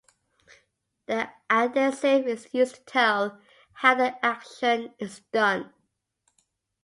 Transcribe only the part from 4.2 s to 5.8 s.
action is done.